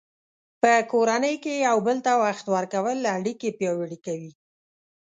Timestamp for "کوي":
4.05-4.31